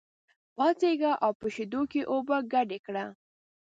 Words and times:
پاڅېږه 0.55 1.11
او 1.23 1.31
په 1.39 1.47
شېدو 1.55 1.81
کې 1.91 2.01
اوبه 2.11 2.37
ګډې 2.53 2.79
کړه. 2.85 3.05